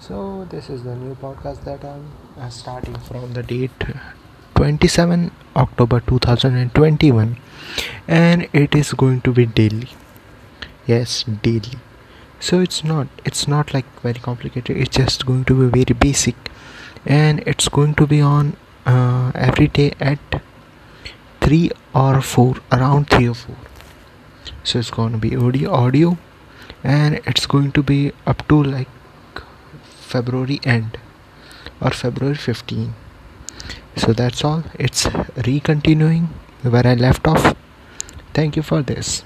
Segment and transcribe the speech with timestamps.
[0.00, 3.84] So, this is the new podcast that I'm starting from the date
[4.54, 7.36] 27 October 2021,
[8.08, 9.88] and it is going to be daily.
[10.86, 11.78] Yes, daily.
[12.38, 14.78] So it's not it's not like very complicated.
[14.78, 16.36] It's just going to be very basic,
[17.04, 18.56] and it's going to be on
[18.86, 20.40] uh, every day at
[21.42, 23.56] three or four, around three or four.
[24.64, 26.16] So it's going to be audio, audio,
[26.82, 28.88] and it's going to be up to like
[30.10, 30.98] February end
[31.80, 32.94] or February 15.
[33.96, 34.64] So that's all.
[34.78, 35.06] It's
[35.48, 36.28] recontinuing
[36.62, 37.54] where I left off.
[38.34, 39.24] Thank you for this.